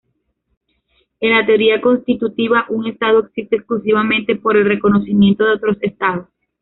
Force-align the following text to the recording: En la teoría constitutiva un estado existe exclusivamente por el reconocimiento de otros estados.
En 1.19 1.29
la 1.37 1.45
teoría 1.45 1.79
constitutiva 1.79 2.65
un 2.69 2.87
estado 2.87 3.19
existe 3.27 3.57
exclusivamente 3.57 4.35
por 4.35 4.57
el 4.57 4.65
reconocimiento 4.65 5.43
de 5.45 5.51
otros 5.53 5.77
estados. 5.81 6.27